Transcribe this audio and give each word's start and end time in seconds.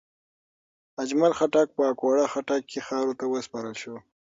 اجمل 1.03 1.31
خټک 1.37 1.67
په 1.77 1.83
اکوړه 1.91 2.25
خټک 2.33 2.61
کې 2.71 2.79
خاورو 2.87 3.17
ته 3.19 3.25
وسپارل 3.27 3.75
شو. 3.81 3.95